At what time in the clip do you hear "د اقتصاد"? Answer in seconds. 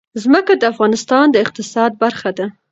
1.31-1.91